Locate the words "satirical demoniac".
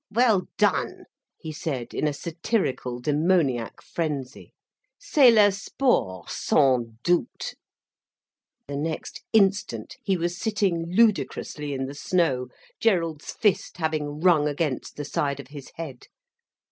2.13-3.83